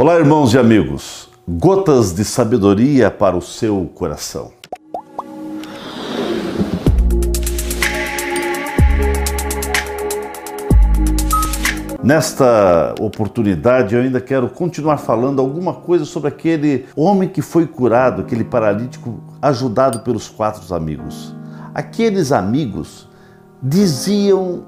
Olá, 0.00 0.18
irmãos 0.18 0.54
e 0.54 0.58
amigos. 0.58 1.28
Gotas 1.46 2.14
de 2.14 2.24
sabedoria 2.24 3.10
para 3.10 3.36
o 3.36 3.42
seu 3.42 3.84
coração. 3.94 4.50
Nesta 12.02 12.94
oportunidade, 12.98 13.94
eu 13.94 14.00
ainda 14.00 14.22
quero 14.22 14.48
continuar 14.48 14.96
falando 14.96 15.38
alguma 15.38 15.74
coisa 15.74 16.06
sobre 16.06 16.30
aquele 16.30 16.86
homem 16.96 17.28
que 17.28 17.42
foi 17.42 17.66
curado, 17.66 18.22
aquele 18.22 18.44
paralítico 18.44 19.22
ajudado 19.42 20.00
pelos 20.00 20.30
quatro 20.30 20.74
amigos. 20.74 21.36
Aqueles 21.74 22.32
amigos 22.32 23.06
diziam: 23.62 24.64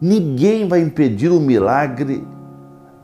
ninguém 0.00 0.68
vai 0.68 0.80
impedir 0.80 1.32
o 1.32 1.40
milagre 1.40 2.24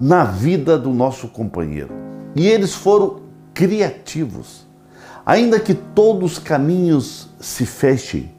na 0.00 0.24
vida 0.24 0.78
do 0.78 0.90
nosso 0.90 1.28
companheiro. 1.28 1.94
E 2.34 2.46
eles 2.46 2.74
foram 2.74 3.20
criativos. 3.54 4.66
Ainda 5.24 5.58
que 5.58 5.74
todos 5.74 6.32
os 6.32 6.38
caminhos 6.38 7.28
se 7.40 7.66
fechem, 7.66 8.30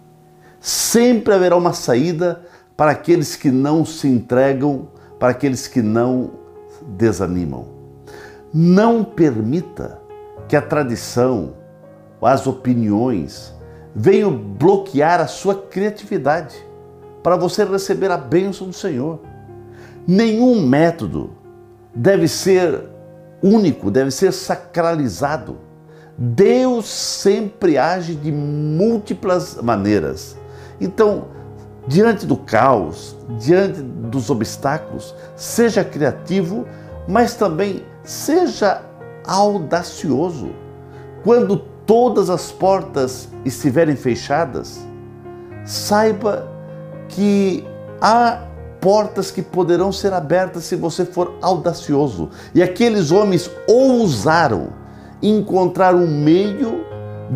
sempre 0.59 1.33
haverá 1.33 1.55
uma 1.55 1.73
saída 1.73 2.45
para 2.75 2.91
aqueles 2.91 3.35
que 3.35 3.51
não 3.51 3.83
se 3.83 4.07
entregam 4.07 4.87
para 5.19 5.29
aqueles 5.29 5.67
que 5.67 5.81
não 5.81 6.31
desanimam. 6.95 7.67
Não 8.53 9.03
permita 9.03 9.99
que 10.47 10.55
a 10.55 10.61
tradição, 10.61 11.55
as 12.21 12.47
opiniões 12.47 13.53
venham 13.95 14.31
bloquear 14.31 15.19
a 15.19 15.27
sua 15.27 15.55
criatividade 15.55 16.55
para 17.23 17.35
você 17.35 17.65
receber 17.65 18.11
a 18.11 18.17
bênção 18.17 18.67
do 18.67 18.73
Senhor. 18.73 19.19
Nenhum 20.07 20.65
método 20.65 21.31
deve 21.97 22.27
ser 22.27 22.83
único, 23.41 23.89
deve 23.89 24.11
ser 24.11 24.31
sacralizado. 24.31 25.57
Deus 26.17 26.87
sempre 26.87 27.77
age 27.77 28.15
de 28.15 28.31
múltiplas 28.31 29.55
maneiras. 29.61 30.37
Então, 30.79 31.25
diante 31.87 32.25
do 32.25 32.37
caos, 32.37 33.15
diante 33.39 33.81
dos 33.81 34.29
obstáculos, 34.29 35.13
seja 35.35 35.83
criativo, 35.83 36.65
mas 37.07 37.35
também 37.35 37.83
seja 38.03 38.81
audacioso. 39.25 40.49
Quando 41.23 41.57
todas 41.57 42.29
as 42.29 42.51
portas 42.51 43.29
estiverem 43.43 43.95
fechadas, 43.95 44.79
saiba 45.65 46.47
que 47.09 47.65
há 48.01 48.41
portas 48.81 49.31
que 49.31 49.41
poderão 49.41 49.91
ser 49.91 50.13
abertas 50.13 50.63
se 50.63 50.75
você 50.75 51.05
for 51.05 51.37
audacioso. 51.41 52.29
E 52.53 52.61
aqueles 52.61 53.11
homens 53.11 53.49
ousaram 53.67 54.69
encontrar 55.21 55.95
um 55.95 56.07
meio 56.07 56.85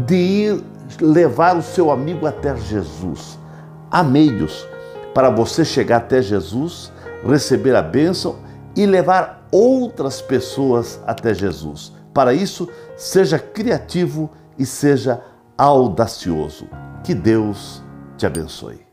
de 0.06 0.16
ir 0.16 0.64
levar 1.00 1.58
o 1.58 1.62
seu 1.62 1.92
amigo 1.92 2.25
até 2.25 2.56
Jesus. 2.56 3.39
Há 3.89 4.03
meios 4.03 4.67
para 5.14 5.30
você 5.30 5.66
chegar 5.66 5.97
até 5.97 6.22
Jesus, 6.22 6.92
receber 7.28 7.75
a 7.75 7.81
bênção 7.81 8.38
e 8.75 8.86
levar 8.86 9.45
outras 9.52 10.22
pessoas 10.22 11.00
até 11.06 11.34
Jesus. 11.34 11.92
Para 12.14 12.34
isso, 12.34 12.69
seja 12.95 13.38
criativo 13.38 14.30
e 14.58 14.66
seja 14.66 15.22
audacioso. 15.58 16.67
Que 17.03 17.14
Deus 17.14 17.84
te 18.17 18.25
abençoe. 18.25 18.91